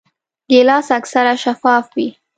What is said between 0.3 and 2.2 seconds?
ګیلاس اکثره شفاف وي.